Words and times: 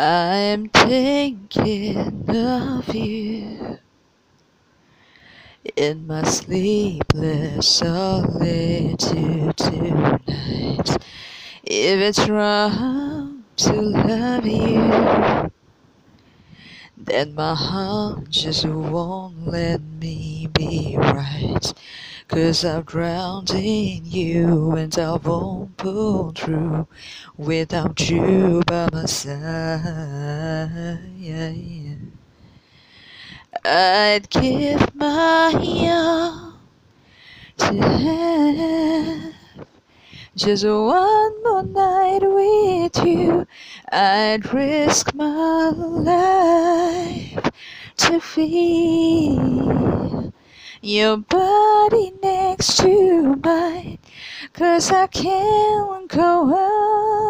I'm 0.00 0.68
thinking 0.68 2.24
of 2.28 2.94
you 2.94 3.78
in 5.74 6.06
my 6.06 6.22
sleepless 6.22 7.66
solitude 7.66 9.56
tonight. 9.56 10.98
If 11.64 11.98
it's 11.98 12.28
wrong 12.28 13.42
to 13.56 13.72
love 13.72 14.46
you, 14.46 15.50
then 16.96 17.34
my 17.34 17.56
heart 17.56 18.30
just 18.30 18.66
won't 18.66 19.48
let 19.48 19.82
me 19.82 20.48
be 20.52 20.94
right. 20.96 21.74
Cause 22.28 22.62
I've 22.62 22.84
drowned 22.84 23.50
in 23.50 24.04
you 24.04 24.72
and 24.72 24.96
I 24.98 25.16
won't 25.16 25.76
pull 25.78 26.32
through 26.32 26.86
without 27.38 28.08
you 28.10 28.62
by 28.66 28.88
my 28.92 29.06
side. 29.06 30.98
I'd 33.64 34.28
give 34.28 34.94
my 34.94 35.52
all 35.90 36.52
to 37.56 37.82
have 37.82 39.34
just 40.36 40.64
one 40.64 41.42
more 41.42 41.62
night 41.62 42.20
with 42.22 43.04
you. 43.06 43.46
I'd 43.90 44.52
risk 44.52 45.14
my 45.14 45.70
life 45.70 47.50
to 47.96 48.20
feel 48.20 49.38
your 50.80 51.16
body 51.16 52.12
next 52.22 52.78
to 52.78 53.36
mine. 53.42 53.98
Cause 54.52 54.90
I 54.92 55.06
can't 55.08 56.08
go 56.08 56.54
on 56.54 57.28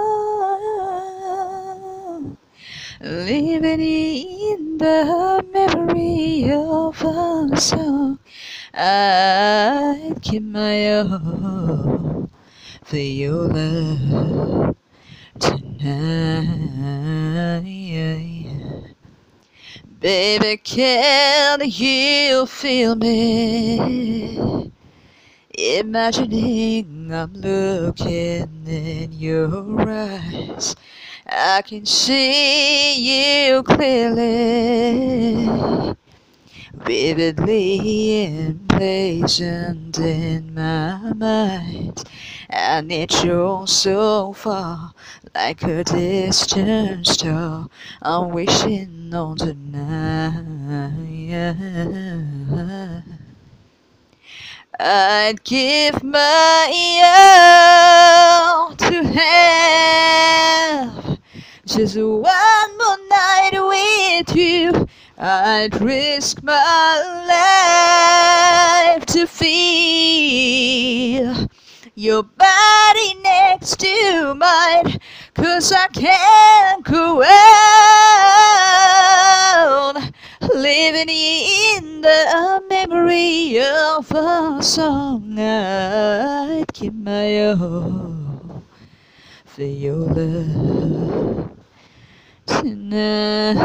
living 3.01 3.81
in 3.81 4.79
the 4.79 5.45
memory 5.53 6.51
of 6.53 7.03
a 7.03 7.57
song. 7.57 8.19
I'd 8.75 10.21
give 10.21 10.43
my 10.43 11.01
all 11.01 12.29
for 12.85 12.97
your 12.97 13.49
love 13.49 14.77
tonight. 15.39 16.39
Baby, 20.01 20.59
can 20.59 21.61
you 21.65 22.47
feel 22.47 22.95
me? 22.95 24.71
Imagining 25.59 27.13
I'm 27.13 27.33
looking 27.33 28.65
in 28.65 29.13
your 29.13 29.91
eyes, 29.91 30.77
I 31.27 31.63
can 31.63 31.85
see 31.85 33.49
you 33.51 33.65
clearly, 33.65 35.18
vividly 36.75 38.25
emblazoned 38.25 39.99
in 39.99 40.55
my 40.55 41.13
mind. 41.15 42.05
And 42.51 42.91
it 42.91 43.13
shows 43.13 43.71
so 43.73 44.33
far, 44.33 44.95
like 45.35 45.63
a 45.65 45.85
distant 45.85 47.07
star. 47.07 47.69
I'm 48.03 48.31
wishing 48.31 49.13
on 49.15 49.37
tonight. 49.37 50.89
I'd 54.81 55.43
give 55.43 56.05
my 56.05 57.03
all 57.05 58.77
to 58.77 59.03
have 59.03 59.59
just 61.67 61.97
one 61.97 62.79
more 62.79 62.99
night 63.11 63.55
with 63.55 64.37
you. 64.37 64.87
I'd 65.21 65.81
risk 65.81 66.45
my 66.45 66.55
life 68.95 69.05
to 69.07 69.27
feel 69.27 69.49
your 71.97 72.23
body 72.23 73.15
next 73.25 73.81
to 73.81 74.35
mine. 74.37 75.01
Cause 75.35 75.73
I 75.73 75.89
can't 75.89 76.85
go 76.85 77.21
on 79.97 80.13
living 80.55 81.09
in 81.09 82.01
the 82.01 82.63
memory 82.71 83.59
of 83.61 84.13
a 84.13 84.63
song. 84.63 85.37
I'd 85.37 86.73
give 86.73 86.95
my 86.95 87.55
all 87.55 88.63
for 89.47 89.65
your 89.65 89.97
love 89.97 91.51
tonight. 92.47 93.59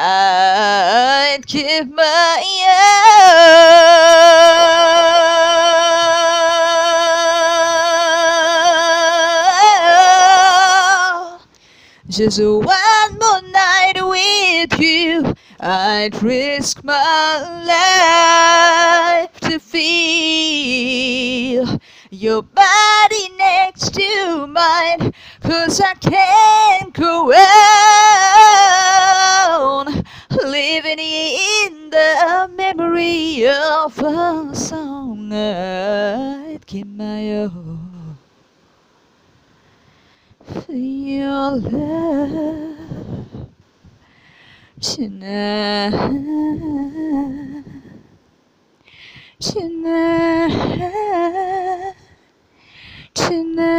I'd 0.00 1.46
give 1.46 1.90
my 1.90 2.42
Just 12.18 12.40
one 12.42 13.18
more 13.20 13.42
night 13.42 13.92
with 14.02 14.80
you. 14.80 15.34
I'd 15.60 16.20
risk 16.20 16.82
my 16.82 17.62
life 19.22 19.38
to 19.42 19.60
feel 19.60 20.98
your 22.10 22.42
body 22.42 23.28
next 23.38 23.94
to 23.94 24.48
mine. 24.48 25.14
Cause 25.42 25.80
I 25.80 25.94
can't 25.94 26.92
go 26.92 27.32
on 29.54 30.04
living 30.44 30.98
in 30.98 31.90
the 31.90 32.50
memory 32.56 33.46
of 33.46 33.96
a 34.00 34.50
song. 34.56 35.32
I'd 35.32 36.66
give 36.66 36.88
my 36.88 37.48
for 37.48 38.07
your 40.68 41.50
love 41.56 42.76
tonight. 44.80 45.92
Tonight. 49.40 50.54
Tonight. 53.14 53.77